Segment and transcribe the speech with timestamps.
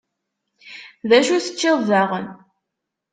[1.09, 2.27] D acu teččiḍ daɣen?